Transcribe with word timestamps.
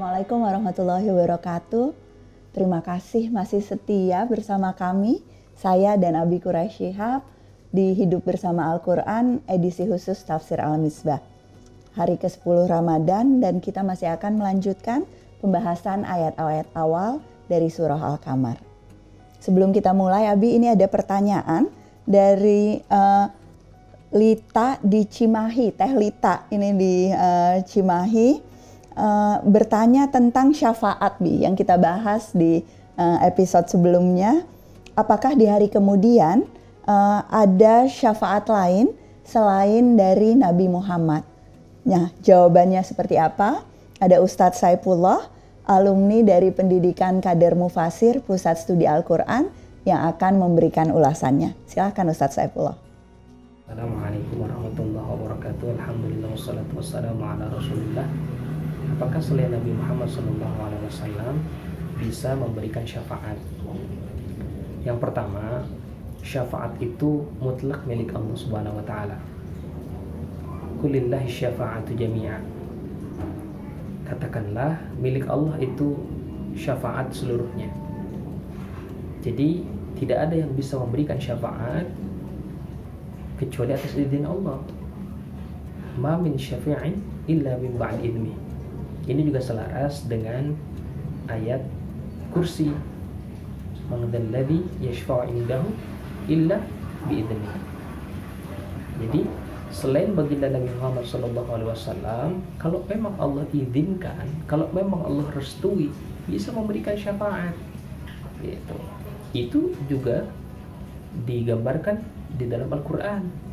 Assalamualaikum 0.00 0.48
warahmatullahi 0.48 1.06
wabarakatuh. 1.12 1.92
Terima 2.56 2.80
kasih 2.80 3.28
masih 3.28 3.60
setia 3.60 4.24
bersama 4.24 4.72
kami, 4.72 5.20
saya 5.52 6.00
dan 6.00 6.16
Abi 6.16 6.40
Quraisy 6.40 6.96
Shihab 6.96 7.20
di 7.68 7.92
Hidup 7.92 8.24
Bersama 8.24 8.72
Al-Quran 8.72 9.44
edisi 9.44 9.84
khusus 9.84 10.24
Tafsir 10.24 10.56
Al-Misbah. 10.56 11.20
Hari 12.00 12.16
ke-10 12.16 12.64
Ramadan 12.64 13.44
dan 13.44 13.60
kita 13.60 13.84
masih 13.84 14.08
akan 14.16 14.40
melanjutkan 14.40 15.04
pembahasan 15.44 16.08
ayat-ayat 16.08 16.72
awal 16.72 17.20
dari 17.52 17.68
surah 17.68 18.00
Al-Kamar. 18.00 18.56
Sebelum 19.36 19.68
kita 19.68 19.92
mulai 19.92 20.32
Abi 20.32 20.56
ini 20.56 20.72
ada 20.72 20.88
pertanyaan 20.88 21.68
dari 22.08 22.80
uh, 22.88 23.28
Lita 24.16 24.80
di 24.80 25.04
Cimahi, 25.04 25.76
Teh 25.76 25.92
Lita 25.92 26.48
ini 26.48 26.72
di 26.72 26.94
uh, 27.12 27.60
Cimahi 27.60 28.48
uh, 28.96 29.42
bertanya 29.46 30.08
tentang 30.08 30.54
syafaat 30.54 31.18
bi 31.18 31.44
yang 31.44 31.54
kita 31.54 31.76
bahas 31.76 32.30
di 32.34 32.62
uh, 32.98 33.18
episode 33.22 33.66
sebelumnya. 33.70 34.42
Apakah 34.98 35.38
di 35.38 35.46
hari 35.46 35.70
kemudian 35.70 36.44
uh, 36.84 37.20
ada 37.30 37.86
syafaat 37.86 38.50
lain 38.50 38.90
selain 39.22 39.94
dari 39.94 40.34
Nabi 40.34 40.66
Muhammad? 40.66 41.22
Nah, 41.86 42.12
jawabannya 42.20 42.84
seperti 42.84 43.16
apa? 43.16 43.64
Ada 44.00 44.20
Ustadz 44.20 44.60
Saifullah, 44.60 45.28
alumni 45.64 46.20
dari 46.24 46.52
Pendidikan 46.52 47.20
Kader 47.20 47.56
Mufasir 47.56 48.20
Pusat 48.24 48.56
Studi 48.60 48.84
Al-Quran 48.84 49.48
yang 49.88 50.04
akan 50.12 50.36
memberikan 50.36 50.92
ulasannya. 50.92 51.56
Silahkan 51.64 52.04
Ustadz 52.08 52.36
Saifullah. 52.36 52.76
Assalamualaikum 53.70 54.44
warahmatullahi 54.44 55.08
wabarakatuh. 55.14 55.66
Alhamdulillah 55.78 56.28
wassalatu 56.34 56.72
wassalamu 56.74 57.22
ala 57.22 57.44
rasulillah. 57.54 58.08
Apakah 58.96 59.22
selain 59.22 59.54
Nabi 59.54 59.70
Muhammad 59.70 60.10
SAW 60.10 61.36
bisa 62.00 62.34
memberikan 62.34 62.82
syafaat? 62.82 63.38
Yang 64.82 64.98
pertama, 64.98 65.62
syafaat 66.24 66.74
itu 66.80 67.22
mutlak 67.38 67.84
milik 67.84 68.10
Allah 68.16 68.36
Subhanahu 68.36 68.80
wa 68.80 68.84
taala. 68.84 69.16
Kulillahi 70.80 71.28
syafa'atu 71.28 71.92
jami'a. 71.92 72.40
Katakanlah 74.08 74.80
milik 74.98 75.28
Allah 75.28 75.54
itu 75.60 75.94
syafaat 76.56 77.12
seluruhnya. 77.12 77.68
Jadi 79.20 79.62
tidak 80.00 80.18
ada 80.28 80.34
yang 80.40 80.50
bisa 80.56 80.80
memberikan 80.80 81.20
syafaat 81.20 81.84
kecuali 83.36 83.76
atas 83.76 83.92
izin 83.94 84.24
Allah. 84.24 84.58
Ma 86.00 86.16
min 86.16 86.40
syafi'in 86.40 86.96
illa 87.28 87.60
min 87.60 87.76
ba'd 87.76 88.00
idmi. 88.00 88.49
Ini 89.08 89.20
juga 89.24 89.40
selaras 89.40 90.04
dengan 90.04 90.52
ayat 91.30 91.64
kursi. 92.34 92.72
Man 93.90 94.06
dzalladzi 94.10 94.60
indahu 95.34 95.68
illa 96.30 96.58
biidzni. 97.08 97.50
Jadi 99.00 99.20
selain 99.72 100.12
baginda 100.12 100.52
Nabi 100.52 100.68
Muhammad 100.78 101.04
SAW, 101.08 102.38
kalau 102.60 102.84
memang 102.86 103.14
Allah 103.16 103.48
izinkan, 103.50 104.28
kalau 104.44 104.68
memang 104.70 105.08
Allah 105.08 105.26
restui, 105.32 105.90
bisa 106.28 106.52
memberikan 106.52 106.94
syafaat. 106.94 107.56
Gitu. 108.44 108.76
Itu 109.34 109.60
juga 109.88 110.28
digambarkan 111.26 112.04
di 112.38 112.46
dalam 112.46 112.70
Al-Quran 112.70 113.50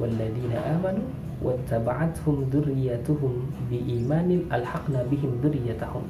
walladzina 0.00 0.60
amanu 0.76 1.04
wattaba'athum 1.40 2.48
dzurriyyatuhum 2.48 3.32
biimanin 3.68 4.48
alhaqna 4.48 5.04
bihim 5.08 5.36
dzurriyyatahum 5.40 6.04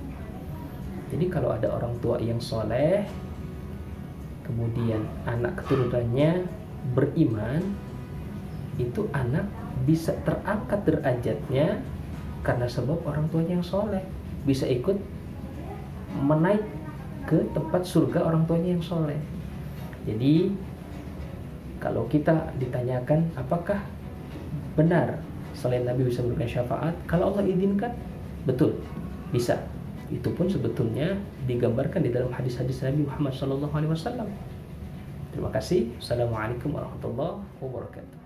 jadi 1.11 1.25
kalau 1.31 1.55
ada 1.55 1.71
orang 1.71 1.95
tua 2.03 2.19
yang 2.23 2.39
soleh 2.39 3.07
kemudian 4.47 5.03
anak 5.27 5.59
keturunannya 5.63 6.47
beriman 6.95 7.63
itu 8.77 9.09
anak 9.17 9.49
bisa 9.89 10.13
terangkat 10.25 10.85
derajatnya 10.85 11.81
karena 12.47 12.71
sebab 12.71 13.03
orang 13.03 13.27
tuanya 13.33 13.59
yang 13.59 13.67
soleh. 13.67 14.05
Bisa 14.47 14.65
ikut 14.71 14.95
menaik 16.23 16.63
ke 17.27 17.43
tempat 17.51 17.83
surga 17.83 18.23
orang 18.23 18.47
tuanya 18.47 18.79
yang 18.79 18.85
soleh. 18.85 19.19
Jadi 20.07 20.55
kalau 21.83 22.07
kita 22.07 22.55
ditanyakan 22.57 23.27
apakah 23.35 23.83
benar 24.77 25.19
selain 25.57 25.83
Nabi 25.89 26.07
bisa 26.07 26.21
memberikan 26.21 26.61
syafaat, 26.61 26.95
kalau 27.09 27.33
Allah 27.33 27.49
izinkan, 27.49 27.97
betul 28.45 28.77
bisa. 29.33 29.57
Itu 30.13 30.31
pun 30.37 30.47
sebetulnya 30.47 31.19
digambarkan 31.49 32.05
di 32.05 32.15
dalam 32.15 32.31
hadis-hadis 32.31 32.85
Nabi 32.85 33.09
Muhammad 33.09 33.33
SAW. 33.35 34.29
Terima 35.35 35.51
kasih. 35.51 35.91
Assalamualaikum 35.99 36.71
warahmatullahi 36.77 37.43
wabarakatuh. 37.59 38.19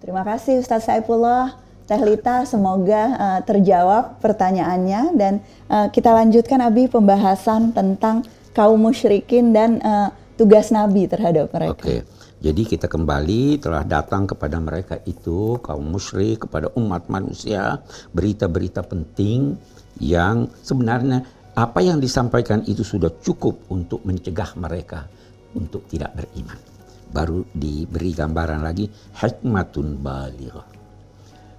Terima 0.00 0.22
kasih 0.24 0.62
Ustaz 0.62 0.88
Saifullah. 0.88 1.60
Teh 1.84 2.00
Lita, 2.00 2.48
semoga 2.48 3.02
uh, 3.12 3.40
terjawab 3.44 4.16
pertanyaannya 4.24 5.20
dan 5.20 5.44
uh, 5.68 5.92
kita 5.92 6.16
lanjutkan 6.16 6.64
Abi 6.64 6.88
pembahasan 6.88 7.76
tentang 7.76 8.24
kaum 8.56 8.80
musyrikin 8.80 9.52
dan 9.52 9.84
uh, 9.84 10.08
tugas 10.40 10.72
Nabi 10.72 11.04
terhadap 11.04 11.52
mereka. 11.52 11.76
Oke. 11.76 12.13
Jadi 12.44 12.68
kita 12.68 12.92
kembali 12.92 13.56
telah 13.56 13.88
datang 13.88 14.28
kepada 14.28 14.60
mereka 14.60 15.00
itu 15.08 15.56
kaum 15.64 15.88
musyrik 15.88 16.44
kepada 16.44 16.68
umat 16.76 17.08
manusia 17.08 17.80
berita-berita 18.12 18.84
penting 18.84 19.56
yang 19.96 20.52
sebenarnya 20.60 21.24
apa 21.56 21.80
yang 21.80 22.04
disampaikan 22.04 22.60
itu 22.68 22.84
sudah 22.84 23.08
cukup 23.24 23.64
untuk 23.72 24.04
mencegah 24.04 24.52
mereka 24.60 25.08
untuk 25.56 25.88
tidak 25.88 26.12
beriman. 26.20 26.60
Baru 27.08 27.48
diberi 27.56 28.12
gambaran 28.12 28.60
lagi 28.60 28.92
hikmatun 28.92 30.04
balighah 30.04 30.74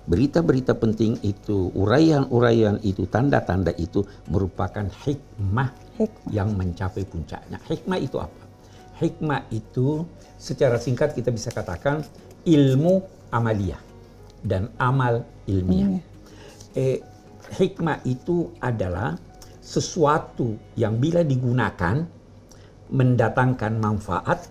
berita-berita 0.06 0.78
penting 0.78 1.18
itu, 1.26 1.74
uraian-uraian 1.74 2.78
itu, 2.86 3.10
tanda-tanda 3.10 3.74
itu 3.74 4.06
merupakan 4.30 4.86
hikmah, 4.86 5.98
hikmah 5.98 6.30
yang 6.30 6.54
mencapai 6.54 7.02
puncaknya. 7.10 7.58
Hikmah 7.66 7.98
itu 7.98 8.22
apa? 8.22 8.45
Hikmah 8.96 9.52
itu 9.52 10.08
secara 10.40 10.80
singkat 10.80 11.12
kita 11.12 11.32
bisa 11.32 11.52
katakan 11.52 12.04
ilmu 12.48 13.04
amalia 13.34 13.76
dan 14.40 14.72
amal 14.78 15.26
ilmiah. 15.50 16.00
Hmm. 16.00 16.02
Eh, 16.76 17.00
hikmah 17.56 18.06
itu 18.06 18.54
adalah 18.62 19.18
sesuatu 19.60 20.54
yang 20.78 21.02
bila 21.02 21.26
digunakan 21.26 22.06
mendatangkan 22.94 23.74
manfaat 23.82 24.46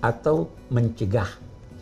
atau 0.00 0.48
mencegah 0.72 1.28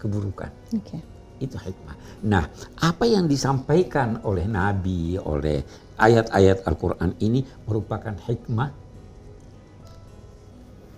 keburukan. 0.00 0.50
Okay. 0.74 0.98
Itu 1.38 1.60
hikmah. 1.60 1.96
Nah, 2.26 2.48
apa 2.80 3.04
yang 3.04 3.28
disampaikan 3.28 4.24
oleh 4.24 4.48
Nabi, 4.48 5.20
oleh 5.20 5.62
ayat-ayat 6.00 6.64
Al-Quran 6.64 7.12
ini 7.20 7.44
merupakan 7.68 8.16
hikmah, 8.16 8.72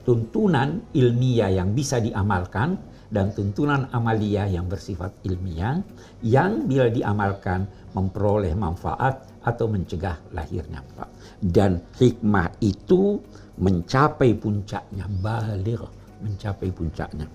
tuntunan 0.08 0.88
ilmiah 0.96 1.52
yang 1.52 1.76
bisa 1.76 2.00
diamalkan, 2.00 2.80
dan 3.12 3.32
tuntunan 3.32 3.88
amalia 3.92 4.48
yang 4.48 4.64
bersifat 4.64 5.12
ilmiah, 5.24 5.80
yang 6.24 6.64
bila 6.64 6.88
diamalkan 6.88 7.68
memperoleh 7.92 8.56
manfaat 8.56 9.24
atau 9.44 9.68
mencegah 9.68 10.16
lahirnya 10.32 10.80
manfaat. 10.80 11.12
Dan 11.36 11.80
hikmah 12.00 12.56
itu 12.64 13.20
mencapai 13.60 14.32
puncaknya, 14.36 15.04
balik 15.20 15.88
mencapai 16.24 16.68
puncaknya. 16.72 17.28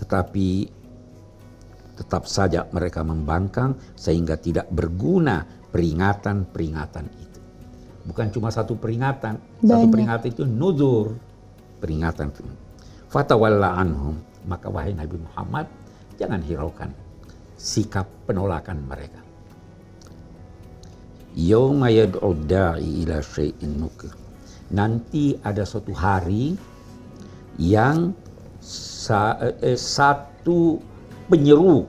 Tetapi 0.00 0.48
tetap 2.00 2.24
saja 2.24 2.64
mereka 2.72 3.04
membangkang 3.04 3.76
sehingga 3.92 4.40
tidak 4.40 4.72
berguna 4.72 5.44
peringatan-peringatan 5.68 7.06
itu. 7.12 7.40
Bukan 8.08 8.32
cuma 8.32 8.48
satu 8.48 8.76
peringatan, 8.80 9.36
Banyak. 9.36 9.68
satu 9.68 9.86
peringatan 9.92 10.28
itu 10.32 10.44
nudur 10.48 11.29
peringatan. 11.80 12.28
Fatawalla 13.08 13.80
anhum, 13.80 14.20
maka 14.46 14.68
wahai 14.70 14.94
Nabi 14.94 15.18
Muhammad, 15.18 15.66
jangan 16.20 16.44
hiraukan 16.44 16.92
sikap 17.56 18.06
penolakan 18.28 18.84
mereka. 18.84 19.20
Yawma 21.34 21.88
yad'u 21.88 22.36
da'i 22.46 23.04
ila 23.06 23.24
syai'in 23.24 23.80
nukir. 23.80 24.12
Nanti 24.70 25.34
ada 25.42 25.66
suatu 25.66 25.90
hari 25.96 26.54
yang 27.58 28.14
sa 28.62 29.34
eh, 29.40 29.74
satu 29.74 30.78
penyeru 31.26 31.86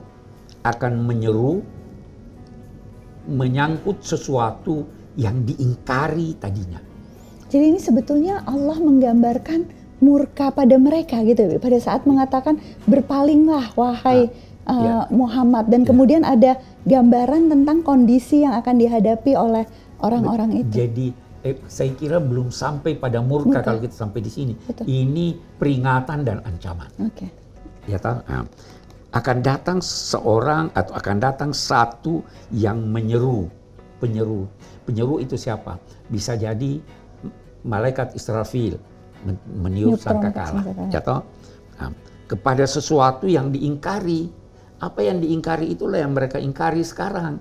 akan 0.62 0.92
menyeru 1.06 1.62
menyangkut 3.26 4.02
sesuatu 4.02 4.86
yang 5.14 5.46
diingkari 5.46 6.34
tadinya. 6.38 6.82
Jadi 7.52 7.76
ini 7.76 7.80
sebetulnya 7.82 8.42
Allah 8.48 8.78
menggambarkan 8.80 9.81
murka 10.02 10.50
pada 10.50 10.74
mereka 10.76 11.22
gitu 11.22 11.46
pada 11.62 11.78
saat 11.78 12.02
mengatakan 12.04 12.58
berpalinglah 12.90 13.70
wahai 13.78 14.28
nah, 14.66 14.74
uh, 14.74 14.82
ya. 14.82 14.96
Muhammad 15.14 15.70
dan 15.70 15.86
ya. 15.86 15.94
kemudian 15.94 16.22
ada 16.26 16.58
gambaran 16.82 17.48
tentang 17.48 17.86
kondisi 17.86 18.42
yang 18.42 18.58
akan 18.58 18.82
dihadapi 18.82 19.32
oleh 19.38 19.64
orang-orang 20.02 20.66
itu. 20.66 20.74
Jadi 20.74 21.06
eh, 21.46 21.56
saya 21.70 21.94
kira 21.94 22.18
belum 22.18 22.50
sampai 22.50 22.98
pada 22.98 23.22
murka 23.22 23.62
Murka. 23.62 23.66
kalau 23.70 23.80
kita 23.80 23.94
sampai 23.94 24.20
di 24.20 24.30
sini. 24.30 24.52
Betul. 24.58 24.84
Ini 24.90 25.26
peringatan 25.56 26.18
dan 26.26 26.42
ancaman. 26.42 26.90
Oke. 27.06 27.30
Ya 27.86 27.98
tahu? 28.02 28.18
Nah, 28.26 28.46
akan 29.12 29.38
datang 29.44 29.78
seorang 29.84 30.74
atau 30.74 30.92
akan 30.96 31.16
datang 31.20 31.50
satu 31.54 32.24
yang 32.50 32.80
menyeru, 32.80 33.46
penyeru. 34.02 34.48
Penyeru 34.82 35.22
itu 35.22 35.38
siapa? 35.38 35.78
Bisa 36.10 36.34
jadi 36.34 36.82
malaikat 37.62 38.18
Israfil 38.18 38.80
meniup 39.46 39.98
sangkakala. 39.98 40.62
Ya 40.90 41.00
toh? 41.02 41.22
Nah, 41.78 41.90
kepada 42.32 42.64
sesuatu 42.64 43.28
yang 43.28 43.52
diingkari. 43.52 44.40
Apa 44.82 44.98
yang 44.98 45.22
diingkari 45.22 45.78
itulah 45.78 46.02
yang 46.02 46.10
mereka 46.10 46.42
ingkari 46.42 46.82
sekarang. 46.82 47.38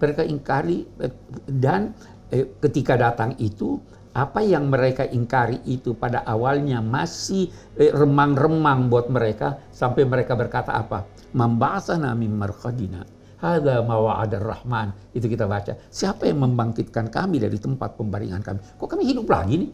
Mereka 0.00 0.24
ingkari 0.24 0.88
eh, 1.04 1.12
dan 1.44 1.92
eh, 2.32 2.48
ketika 2.56 2.96
datang 2.96 3.36
itu 3.36 3.76
apa 4.16 4.40
yang 4.40 4.72
mereka 4.72 5.04
ingkari 5.04 5.60
itu 5.68 5.92
pada 5.92 6.24
awalnya 6.24 6.80
masih 6.80 7.52
eh, 7.76 7.92
remang-remang 7.92 8.88
buat 8.88 9.12
mereka 9.12 9.60
sampai 9.70 10.08
mereka 10.08 10.32
berkata 10.32 10.72
apa? 10.72 11.04
Membasana 11.36 12.16
min 12.16 12.32
marqadina. 12.32 13.04
Hadza 13.40 13.80
ma 13.80 13.96
wa'ada 13.96 14.36
rahman 14.36 14.92
Itu 15.16 15.24
kita 15.24 15.48
baca. 15.48 15.72
Siapa 15.88 16.28
yang 16.28 16.44
membangkitkan 16.44 17.08
kami 17.08 17.40
dari 17.40 17.56
tempat 17.56 17.96
pembaringan 17.96 18.44
kami? 18.44 18.60
Kok 18.76 18.88
kami 18.88 19.04
hidup 19.04 19.28
lagi 19.32 19.64
nih? 19.64 19.70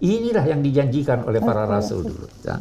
Inilah 0.00 0.44
yang 0.48 0.64
dijanjikan 0.64 1.28
oleh 1.28 1.44
para 1.44 1.68
rasul 1.68 2.08
dulu. 2.08 2.26
Ya. 2.40 2.56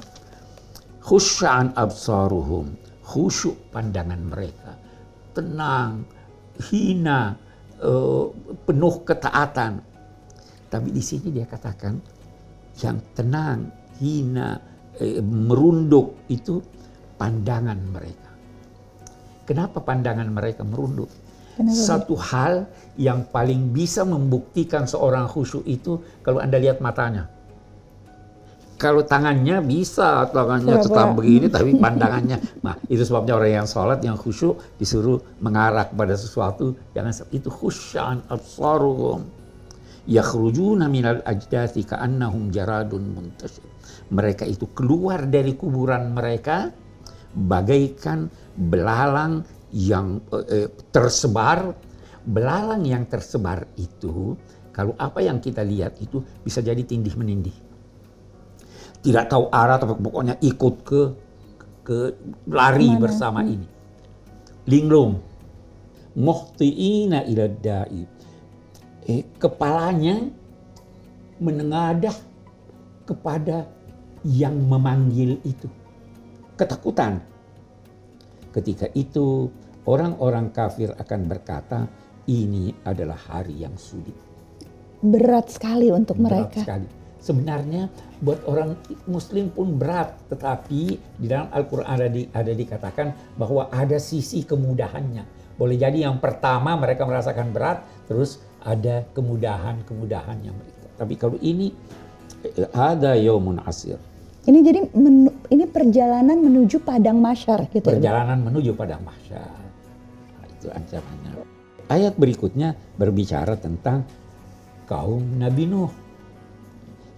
Khusya'an 1.00 1.72
absaruhum. 1.72 2.76
Khusyuk 3.00 3.72
pandangan 3.72 4.20
mereka. 4.20 4.76
Tenang, 5.32 6.04
hina, 6.68 7.34
eh, 7.80 8.26
penuh 8.68 8.96
ketaatan. 9.08 9.80
Tapi 10.70 10.88
di 10.92 11.02
sini 11.02 11.32
dia 11.32 11.48
katakan 11.48 11.96
yang 12.84 13.00
tenang, 13.16 13.72
hina, 14.04 14.60
eh, 15.00 15.24
merunduk 15.24 16.28
itu 16.28 16.60
pandangan 17.16 17.80
mereka. 17.88 18.30
Kenapa 19.48 19.82
pandangan 19.82 20.30
mereka 20.30 20.62
merunduk? 20.68 21.10
Kenapa, 21.60 21.76
Satu 21.76 22.16
hal 22.16 22.72
yang 22.96 23.28
paling 23.28 23.76
bisa 23.76 24.08
membuktikan 24.08 24.88
seorang 24.88 25.28
khusyuk 25.28 25.68
itu 25.68 26.00
kalau 26.24 26.40
Anda 26.40 26.56
lihat 26.56 26.80
matanya. 26.80 27.28
Kalau 28.80 29.04
tangannya 29.04 29.60
bisa, 29.60 30.24
tangannya 30.32 30.80
tetap 30.80 31.20
begini, 31.20 31.52
tapi 31.56 31.76
pandangannya. 31.76 32.64
Nah, 32.64 32.80
itu 32.88 33.04
sebabnya 33.04 33.36
orang 33.36 33.52
yang 33.60 33.68
sholat, 33.68 34.00
yang 34.00 34.16
khusyuk 34.16 34.56
disuruh 34.80 35.20
mengarah 35.44 35.84
kepada 35.92 36.16
sesuatu. 36.16 36.80
Jangan 36.96 37.28
itu 37.36 37.52
khusya'an 37.52 38.24
absaruhum. 38.32 39.28
Yakhrujuna 40.08 40.88
minal 40.88 41.20
ajdati 41.28 41.84
ka'annahum 41.84 42.56
jaradun 42.56 43.04
muntashir. 43.04 43.68
Mereka 44.16 44.48
itu 44.48 44.64
keluar 44.72 45.28
dari 45.28 45.60
kuburan 45.60 46.16
mereka 46.16 46.72
bagaikan 47.36 48.32
belalang 48.56 49.44
yang 49.74 50.22
eh, 50.34 50.66
eh, 50.66 50.70
tersebar. 50.92 51.88
Belalang 52.20 52.84
yang 52.86 53.08
tersebar 53.10 53.66
itu, 53.80 54.38
kalau 54.76 54.94
apa 55.00 55.24
yang 55.24 55.42
kita 55.42 55.66
lihat 55.66 55.98
itu 55.98 56.22
bisa 56.46 56.62
jadi 56.62 56.84
tindih 56.84 57.16
menindih 57.18 57.56
tidak 59.00 59.32
tahu 59.32 59.48
arah 59.52 59.80
tapi 59.80 59.96
pokoknya 59.96 60.36
ikut 60.44 60.76
ke 60.84 61.02
ke 61.88 61.98
lari 62.52 62.90
Ke 62.92 62.96
mana? 62.96 63.02
bersama 63.02 63.40
ini. 63.48 63.68
Linglung. 64.70 65.24
Muhtiina 66.20 67.24
ila 67.26 67.48
da'i. 67.48 68.04
Eh, 69.08 69.24
kepalanya 69.40 70.28
menengadah 71.40 72.14
kepada 73.08 73.66
yang 74.28 74.54
memanggil 74.68 75.40
itu. 75.48 75.72
Ketakutan. 76.60 77.24
Ketika 78.50 78.90
itu 78.98 79.50
orang-orang 79.86 80.50
kafir 80.50 80.94
akan 80.98 81.20
berkata, 81.30 81.86
ini 82.30 82.74
adalah 82.86 83.18
hari 83.18 83.62
yang 83.62 83.74
sulit. 83.78 84.14
Berat 85.02 85.50
sekali 85.50 85.90
untuk 85.90 86.20
Berat 86.20 86.54
mereka. 86.54 86.62
sekali. 86.66 86.88
Sebenarnya 87.20 87.92
buat 88.24 88.48
orang 88.48 88.80
muslim 89.12 89.52
pun 89.52 89.76
berat, 89.76 90.16
tetapi 90.32 90.82
di 91.20 91.28
dalam 91.28 91.52
Al-Qur'an 91.52 92.00
ada 92.00 92.08
di, 92.08 92.24
ada 92.32 92.52
dikatakan 92.56 93.36
bahwa 93.36 93.68
ada 93.68 94.00
sisi 94.00 94.48
kemudahannya. 94.48 95.28
Boleh 95.60 95.76
jadi 95.76 96.08
yang 96.08 96.24
pertama 96.24 96.80
mereka 96.80 97.04
merasakan 97.04 97.52
berat, 97.52 97.84
terus 98.08 98.40
ada 98.64 99.04
kemudahan-kemudahan 99.12 100.38
yang 100.48 100.56
mereka. 100.56 100.88
Tapi 100.96 101.14
kalau 101.20 101.36
ini 101.44 101.76
eh, 102.48 102.72
ada 102.72 103.20
yaumun 103.20 103.60
asir. 103.68 104.00
Ini 104.50 104.60
jadi 104.66 104.80
menu- 104.98 105.38
ini 105.54 105.70
perjalanan 105.70 106.42
menuju 106.42 106.82
padang 106.82 107.22
masyar 107.22 107.70
gitu. 107.70 107.86
Perjalanan 107.86 108.42
menuju 108.42 108.74
pada 108.74 108.98
mahsyar. 108.98 109.46
Nah, 109.46 110.46
itu 110.50 110.68
ancamannya. 110.74 111.46
Ayat 111.86 112.18
berikutnya 112.18 112.74
berbicara 112.98 113.54
tentang 113.62 114.10
kaum 114.90 115.22
Nabi 115.38 115.70
Nuh. 115.70 115.94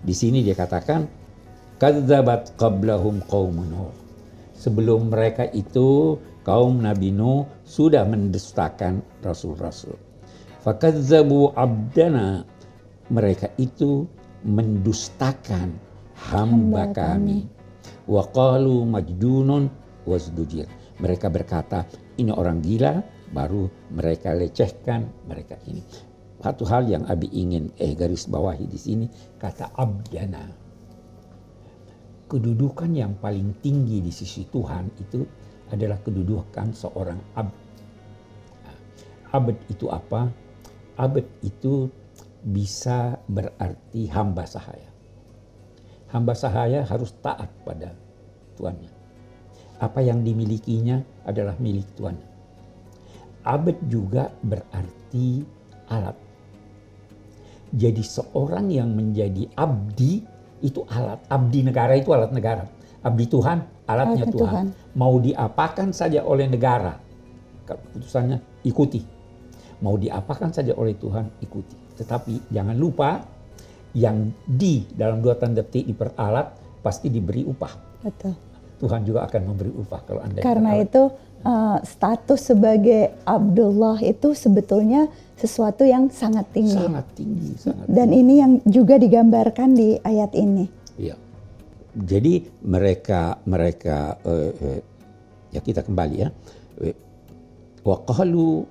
Di 0.03 0.11
sini 0.11 0.43
dia 0.43 0.59
katakan 0.59 1.07
kadzabat 1.79 2.59
qablahum 2.59 3.23
qaum 3.31 3.63
Nuh. 3.63 3.95
Sebelum 4.51 5.07
mereka 5.07 5.47
itu 5.55 6.19
kaum 6.43 6.83
Nabi 6.83 7.15
Nuh 7.15 7.47
sudah 7.63 8.03
mendustakan 8.03 8.99
rasul-rasul. 9.23 9.95
Fakadzabu 10.67 11.55
abdana 11.55 12.43
mereka 13.07 13.47
itu 13.55 14.03
mendustakan 14.43 15.90
hamba 16.29 16.91
kami. 16.93 17.49
Wa 18.05 18.27
qalu 18.29 18.85
majdunun 18.85 19.71
wazdujir. 20.05 20.69
Mereka 21.01 21.33
berkata 21.33 21.89
ini 22.21 22.29
orang 22.29 22.61
gila 22.61 23.01
baru 23.33 23.65
mereka 23.89 24.35
lecehkan 24.35 25.09
mereka 25.25 25.57
ini. 25.65 25.81
Satu 26.41 26.65
hal 26.65 26.89
yang 26.89 27.05
Abi 27.05 27.29
ingin 27.29 27.69
eh 27.77 27.93
garis 27.93 28.25
bawahi 28.25 28.65
di 28.65 28.77
sini 28.77 29.05
kata 29.37 29.73
abdana. 29.77 30.45
Kedudukan 32.25 32.91
yang 32.95 33.13
paling 33.19 33.61
tinggi 33.61 34.01
di 34.01 34.09
sisi 34.09 34.47
Tuhan 34.49 34.89
itu 34.97 35.21
adalah 35.69 35.99
kedudukan 36.01 36.73
seorang 36.73 37.19
abd. 37.37 37.55
Abd 39.31 39.57
itu 39.71 39.85
apa? 39.87 40.27
Abd 40.97 41.27
itu 41.45 41.87
bisa 42.41 43.21
berarti 43.29 44.09
hamba 44.09 44.43
sahaya. 44.49 44.89
Hamba 46.11 46.35
sahaya 46.35 46.83
harus 46.83 47.15
taat 47.23 47.47
pada 47.63 47.95
tuannya. 48.59 48.91
Apa 49.79 50.03
yang 50.03 50.21
dimilikinya 50.21 51.01
adalah 51.25 51.55
milik 51.57 51.87
tuannya. 51.95 52.27
Abd 53.41 53.77
juga 53.89 54.29
berarti 54.45 55.41
alat. 55.89 56.13
Jadi 57.71 58.03
seorang 58.03 58.67
yang 58.69 58.91
menjadi 58.91 59.47
abdi 59.55 60.21
itu 60.61 60.83
alat. 60.91 61.23
Abdi 61.31 61.59
negara 61.65 61.95
itu 61.97 62.11
alat 62.11 62.29
negara. 62.35 62.67
Abdi 63.01 63.25
Tuhan 63.25 63.87
alatnya 63.89 64.27
Alatnya 64.27 64.27
Tuhan. 64.29 64.37
Tuhan. 64.37 64.65
Mau 64.99 65.15
diapakan 65.17 65.89
saja 65.95 66.21
oleh 66.21 66.45
negara. 66.45 66.99
Keputusannya 67.65 68.67
ikuti. 68.67 69.01
Mau 69.81 69.97
diapakan 69.97 70.53
saja 70.53 70.77
oleh 70.77 70.93
Tuhan 70.99 71.25
ikuti. 71.41 71.73
Tetapi 71.97 72.53
jangan 72.53 72.77
lupa 72.77 73.25
yang 73.91 74.31
di 74.47 74.87
dalam 74.95 75.19
dua 75.19 75.35
tanda 75.35 75.63
T 75.63 75.83
diperalat 75.83 76.55
pasti 76.79 77.11
diberi 77.11 77.43
upah. 77.43 77.73
Betul. 78.01 78.33
Tuhan 78.81 79.05
juga 79.05 79.29
akan 79.29 79.41
memberi 79.45 79.69
upah 79.69 80.01
kalau 80.09 80.21
Anda 80.25 80.41
Karena 80.41 80.73
diperalat. 80.73 80.89
itu 80.89 81.03
uh, 81.45 81.77
status 81.85 82.41
sebagai 82.41 83.13
Abdullah 83.29 84.01
itu 84.01 84.33
sebetulnya 84.33 85.05
sesuatu 85.37 85.85
yang 85.85 86.09
sangat 86.09 86.49
tinggi. 86.49 86.73
sangat 86.73 87.05
tinggi, 87.13 87.53
sangat 87.61 87.85
Dan 87.85 88.09
ini 88.09 88.41
yang 88.41 88.51
juga 88.65 88.97
digambarkan 88.97 89.77
di 89.77 89.97
ayat 90.01 90.33
ini. 90.33 90.65
Iya. 90.97 91.17
Jadi 91.91 92.47
mereka 92.63 93.41
mereka 93.43 94.15
eh, 94.23 94.51
eh, 94.63 94.79
ya 95.51 95.59
kita 95.59 95.83
kembali 95.83 96.15
ya. 96.15 96.29
Waqalu 97.83 98.63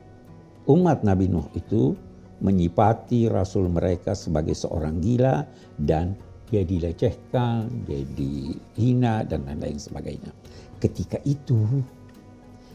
umat 0.71 1.03
Nabi 1.03 1.27
Nuh 1.27 1.51
itu 1.53 1.99
menyipati 2.41 3.29
rasul 3.29 3.69
mereka 3.69 4.17
sebagai 4.17 4.57
seorang 4.57 5.01
gila 5.01 5.45
dan 5.77 6.17
dia 6.51 6.67
dilecehkan, 6.67 7.87
dia 7.87 8.03
dihina 8.19 9.23
dan 9.23 9.47
lain-lain 9.47 9.79
sebagainya. 9.79 10.35
Ketika 10.83 11.21
itu 11.23 11.61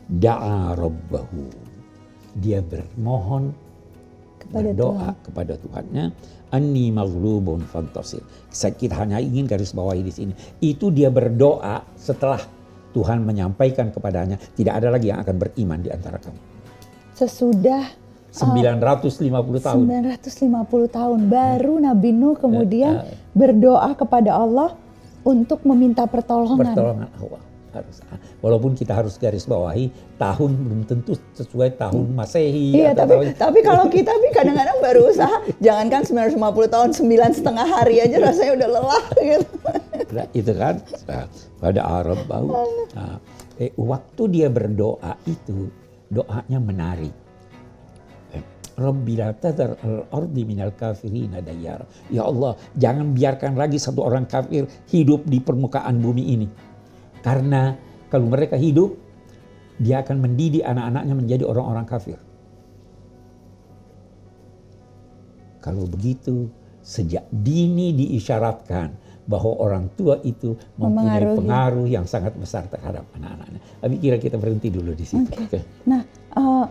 da'a 0.10 0.78
rabbahu. 0.78 1.74
Dia 2.36 2.60
bermohon 2.60 3.56
Kepada 4.36 4.76
berdoa 4.76 5.10
kepada 5.26 5.54
Tuhannya 5.58 6.12
anni 6.54 6.94
maghlubun 6.94 7.66
fantasir. 7.66 8.22
Saya 8.54 8.76
kita 8.76 8.94
hanya 9.00 9.18
ingin 9.18 9.50
garis 9.50 9.74
bawahi 9.74 10.06
di 10.06 10.14
sini. 10.14 10.34
Itu 10.62 10.92
dia 10.94 11.10
berdoa 11.10 11.82
setelah 11.98 12.38
Tuhan 12.94 13.26
menyampaikan 13.26 13.90
kepadanya 13.90 14.38
tidak 14.54 14.84
ada 14.84 14.94
lagi 14.94 15.10
yang 15.10 15.20
akan 15.24 15.36
beriman 15.42 15.80
di 15.82 15.90
antara 15.90 16.22
kamu. 16.22 16.40
Sesudah 17.16 18.05
950 18.36 19.64
tahun. 19.64 19.84
950 19.88 20.92
tahun 20.92 21.20
baru 21.26 21.74
Nabi 21.80 22.10
Nuh 22.12 22.36
kemudian 22.36 23.02
Eh, 23.02 23.08
eh. 23.08 23.18
berdoa 23.32 23.96
kepada 23.96 24.36
Allah 24.36 24.76
untuk 25.24 25.64
meminta 25.64 26.04
pertolongan. 26.06 26.76
Pertolongan 26.76 27.10
Allah. 27.16 27.42
Harus, 27.76 28.00
walaupun 28.40 28.72
kita 28.72 28.96
harus 28.96 29.20
garis 29.20 29.44
bawahi 29.44 29.92
tahun 30.16 30.52
belum 30.56 30.88
tentu 30.88 31.20
sesuai 31.36 31.76
tahun 31.76 32.08
Masehi. 32.16 32.72
Iya, 32.72 32.96
atau 32.96 33.04
tapi 33.04 33.12
tahun- 33.12 33.36
tapi 33.36 33.60
kalau 33.60 33.86
kita 33.92 34.16
Bi, 34.16 34.32
kadang-kadang 34.32 34.80
baru 34.80 35.12
usaha, 35.12 35.44
jangankan 35.60 36.08
950 36.08 36.72
tahun, 36.72 36.96
sembilan 36.96 37.36
setengah 37.36 37.68
hari 37.68 38.00
aja 38.00 38.16
rasanya 38.24 38.64
udah 38.64 38.70
lelah 38.80 39.04
gitu. 39.20 39.48
Nah, 40.16 40.26
itu 40.32 40.52
kan 40.56 40.76
nah, 41.04 41.28
pada 41.60 41.82
Arab 41.84 42.20
bau. 42.24 42.48
Nah, 42.96 43.20
eh, 43.60 43.76
waktu 43.76 44.24
dia 44.32 44.48
berdoa 44.48 45.20
itu 45.28 45.68
doanya 46.08 46.64
menarik. 46.64 47.12
Rabbi 48.76 49.16
la 49.16 49.32
tadhar 49.32 49.80
al-ardi 49.80 50.44
minal 50.44 50.76
kafirina 50.76 51.40
dayyara. 51.40 51.88
Ya 52.12 52.28
Allah, 52.28 52.60
jangan 52.76 53.16
biarkan 53.16 53.56
lagi 53.56 53.80
satu 53.80 54.04
orang 54.04 54.28
kafir 54.28 54.68
hidup 54.92 55.24
di 55.24 55.40
permukaan 55.40 56.04
bumi 56.04 56.24
ini. 56.36 56.48
Karena 57.24 57.72
kalau 58.12 58.28
mereka 58.28 58.60
hidup, 58.60 59.00
dia 59.80 60.04
akan 60.04 60.24
mendidik 60.24 60.64
anak-anaknya 60.64 61.16
menjadi 61.16 61.44
orang-orang 61.48 61.88
kafir. 61.88 62.20
Kalau 65.64 65.88
begitu, 65.90 66.52
sejak 66.86 67.26
dini 67.34 67.96
diisyaratkan 67.96 68.94
bahwa 69.26 69.58
orang 69.58 69.90
tua 69.98 70.22
itu 70.22 70.54
mempunyai 70.78 71.34
pengaruh 71.34 71.90
yang 71.90 72.06
sangat 72.06 72.38
besar 72.38 72.70
terhadap 72.70 73.10
anak-anaknya. 73.18 73.58
Tapi 73.82 73.96
kira 73.98 74.22
kita 74.22 74.38
berhenti 74.38 74.70
dulu 74.70 74.94
di 74.94 75.02
situ. 75.02 75.26
Oke. 75.26 75.50
Oke. 75.50 75.60
Nah, 75.90 76.06
eh, 76.38 76.66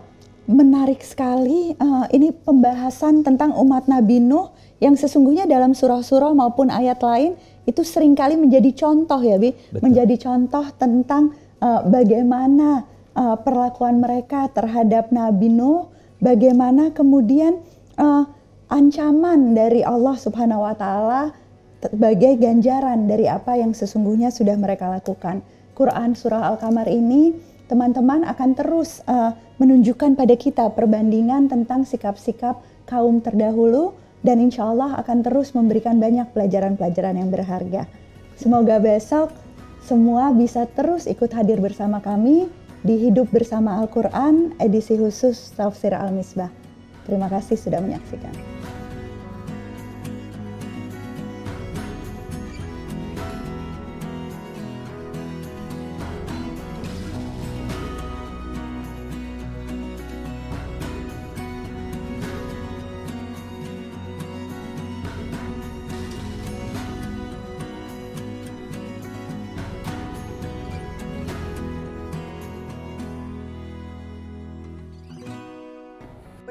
menarik 0.45 1.01
sekali 1.01 1.73
eh, 1.73 2.05
ini 2.13 2.29
pembahasan 2.33 3.25
tentang 3.25 3.53
umat 3.57 3.89
Nabi 3.89 4.21
Nuh 4.21 4.53
yang 4.83 4.93
sesungguhnya 4.93 5.49
dalam 5.49 5.73
surah-surah 5.73 6.35
maupun 6.35 6.69
ayat 6.69 7.01
lain 7.01 7.33
itu 7.65 7.81
sering 7.81 8.13
kali 8.13 8.37
menjadi 8.37 8.69
contoh 8.77 9.17
ya, 9.17 9.41
Bi, 9.41 9.51
Betul. 9.51 9.81
menjadi 9.81 10.15
contoh 10.21 10.65
tentang 10.77 11.33
eh, 11.61 11.81
bagaimana 11.89 12.85
eh, 13.17 13.37
perlakuan 13.41 13.97
mereka 13.97 14.47
terhadap 14.53 15.09
Nabi 15.09 15.49
Nuh, 15.49 15.89
bagaimana 16.21 16.93
kemudian 16.93 17.59
eh, 17.97 18.23
ancaman 18.69 19.57
dari 19.57 19.81
Allah 19.81 20.15
Subhanahu 20.17 20.65
wa 20.65 20.73
taala 20.77 21.33
sebagai 21.81 22.37
ganjaran 22.41 23.05
dari 23.05 23.29
apa 23.29 23.57
yang 23.57 23.73
sesungguhnya 23.73 24.33
sudah 24.33 24.57
mereka 24.57 24.89
lakukan. 24.89 25.45
Quran 25.77 26.17
surah 26.17 26.49
Al-Kamar 26.55 26.87
ini 26.89 27.35
teman-teman 27.65 28.25
akan 28.27 28.53
terus 28.53 29.01
uh, 29.09 29.33
menunjukkan 29.57 30.13
pada 30.13 30.35
kita 30.37 30.69
perbandingan 30.73 31.49
tentang 31.49 31.87
sikap-sikap 31.87 32.61
kaum 32.85 33.23
terdahulu 33.23 33.97
dan 34.25 34.41
insya 34.41 34.69
Allah 34.69 34.97
akan 35.01 35.21
terus 35.21 35.53
memberikan 35.53 35.97
banyak 36.01 36.29
pelajaran-pelajaran 36.33 37.15
yang 37.17 37.29
berharga. 37.29 37.85
Semoga 38.35 38.81
besok 38.81 39.31
semua 39.85 40.33
bisa 40.33 40.65
terus 40.65 41.05
ikut 41.05 41.29
hadir 41.29 41.61
bersama 41.61 42.01
kami 42.01 42.49
di 42.81 43.01
Hidup 43.01 43.29
Bersama 43.29 43.81
Al-Quran 43.81 44.57
edisi 44.57 44.97
khusus 44.97 45.53
Tafsir 45.53 45.93
Al-Misbah. 45.93 46.49
Terima 47.05 47.29
kasih 47.29 47.53
sudah 47.53 47.81
menyaksikan. 47.81 48.64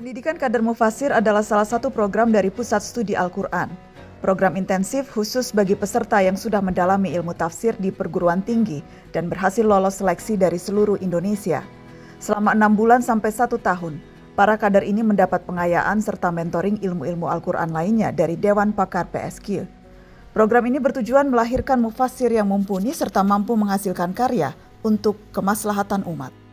Pendidikan 0.05 0.37
Kader 0.37 0.61
Mufasir 0.61 1.17
adalah 1.17 1.41
salah 1.41 1.65
satu 1.65 1.89
program 1.89 2.29
dari 2.29 2.53
Pusat 2.53 2.83
Studi 2.85 3.15
Al-Quran. 3.17 3.73
Program 4.21 4.53
intensif 4.53 5.09
khusus 5.09 5.49
bagi 5.49 5.73
peserta 5.73 6.21
yang 6.21 6.37
sudah 6.37 6.61
mendalami 6.61 7.17
ilmu 7.17 7.33
tafsir 7.33 7.73
di 7.81 7.89
perguruan 7.89 8.45
tinggi 8.45 8.85
dan 9.17 9.33
berhasil 9.33 9.65
lolos 9.65 10.05
seleksi 10.05 10.37
dari 10.37 10.61
seluruh 10.61 11.01
Indonesia. 11.01 11.65
Selama 12.21 12.53
enam 12.53 12.77
bulan 12.77 13.01
sampai 13.01 13.33
satu 13.33 13.57
tahun, 13.57 13.97
para 14.37 14.61
kader 14.61 14.85
ini 14.85 15.01
mendapat 15.01 15.41
pengayaan 15.49 15.97
serta 16.05 16.29
mentoring 16.29 16.85
ilmu-ilmu 16.85 17.25
Al-Quran 17.25 17.73
lainnya 17.73 18.13
dari 18.13 18.37
Dewan 18.37 18.77
Pakar 18.77 19.09
PSQ. 19.09 19.65
Program 20.37 20.69
ini 20.69 20.85
bertujuan 20.85 21.33
melahirkan 21.33 21.81
mufasir 21.81 22.29
yang 22.29 22.53
mumpuni 22.53 22.93
serta 22.93 23.25
mampu 23.25 23.57
menghasilkan 23.57 24.13
karya 24.13 24.53
untuk 24.85 25.17
kemaslahatan 25.33 26.05
umat. 26.05 26.44